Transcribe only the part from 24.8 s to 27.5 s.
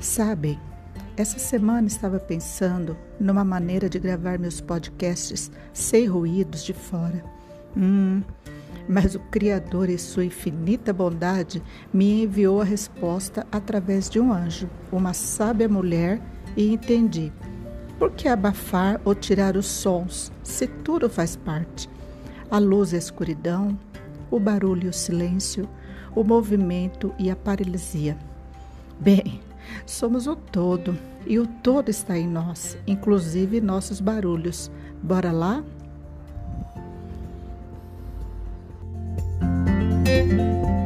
e o silêncio, o movimento e a